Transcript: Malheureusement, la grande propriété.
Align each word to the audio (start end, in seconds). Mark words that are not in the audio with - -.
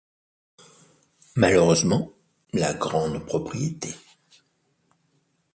Malheureusement, 1.35 2.11
la 2.53 2.73
grande 2.73 3.23
propriété. 3.23 3.93